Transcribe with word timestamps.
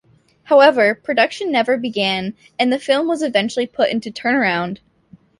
However, 0.45 0.95
production 0.95 1.51
never 1.51 1.77
began 1.77 2.33
and 2.57 2.73
the 2.73 2.79
film 2.79 3.07
was 3.07 3.21
eventually 3.21 3.67
put 3.67 3.89
into 3.89 4.09
turnaround. 4.09 4.79